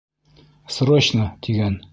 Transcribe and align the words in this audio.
Срочно, 0.75 1.37
тиген. 1.41 1.81